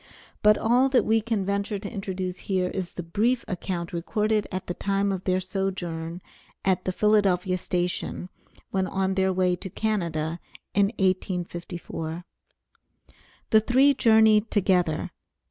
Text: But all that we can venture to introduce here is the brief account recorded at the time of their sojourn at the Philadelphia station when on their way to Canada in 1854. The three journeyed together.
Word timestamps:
But 0.41 0.57
all 0.57 0.89
that 0.89 1.05
we 1.05 1.21
can 1.21 1.45
venture 1.45 1.77
to 1.77 1.87
introduce 1.91 2.39
here 2.49 2.69
is 2.69 2.93
the 2.93 3.03
brief 3.03 3.45
account 3.47 3.93
recorded 3.93 4.47
at 4.51 4.65
the 4.65 4.73
time 4.73 5.11
of 5.11 5.25
their 5.25 5.39
sojourn 5.39 6.23
at 6.65 6.85
the 6.85 6.91
Philadelphia 6.91 7.55
station 7.59 8.29
when 8.71 8.87
on 8.87 9.13
their 9.13 9.31
way 9.31 9.55
to 9.57 9.69
Canada 9.69 10.39
in 10.73 10.87
1854. 10.97 12.25
The 13.51 13.59
three 13.59 13.93
journeyed 13.93 14.49
together. 14.49 15.11